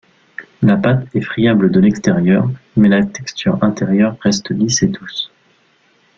[0.63, 5.31] La pâte est friable de l'extérieur, mais la texture intérieure reste lisse et douce.